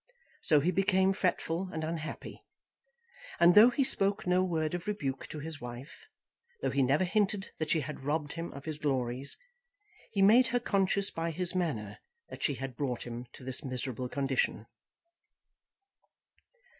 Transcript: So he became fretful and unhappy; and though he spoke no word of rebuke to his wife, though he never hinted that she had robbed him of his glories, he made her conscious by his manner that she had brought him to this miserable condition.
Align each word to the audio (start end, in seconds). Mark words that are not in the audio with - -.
So 0.41 0.61
he 0.61 0.71
became 0.71 1.13
fretful 1.13 1.69
and 1.71 1.83
unhappy; 1.83 2.41
and 3.39 3.53
though 3.53 3.69
he 3.69 3.83
spoke 3.83 4.25
no 4.25 4.43
word 4.43 4.73
of 4.73 4.87
rebuke 4.87 5.27
to 5.27 5.37
his 5.37 5.61
wife, 5.61 6.07
though 6.59 6.71
he 6.71 6.81
never 6.81 7.03
hinted 7.03 7.51
that 7.59 7.69
she 7.69 7.81
had 7.81 7.99
robbed 8.03 8.33
him 8.33 8.51
of 8.53 8.65
his 8.65 8.79
glories, 8.79 9.37
he 10.11 10.23
made 10.23 10.47
her 10.47 10.59
conscious 10.59 11.11
by 11.11 11.29
his 11.29 11.53
manner 11.53 11.99
that 12.29 12.41
she 12.41 12.55
had 12.55 12.75
brought 12.75 13.05
him 13.05 13.27
to 13.33 13.43
this 13.43 13.63
miserable 13.63 14.09
condition. 14.09 14.65